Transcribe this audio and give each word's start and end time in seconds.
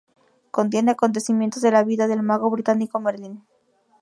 Contiene 0.49 0.89
acontecimientos 0.89 1.61
de 1.61 1.69
la 1.69 1.83
vida 1.83 2.07
del 2.07 2.23
mago 2.23 2.49
británico 2.49 2.99
Merlín. 2.99 3.43